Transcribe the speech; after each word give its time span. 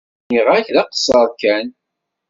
Nniɣ-ak 0.27 0.67
d 0.75 0.77
aqeṣṣer 0.81 1.27
kan. 1.41 1.67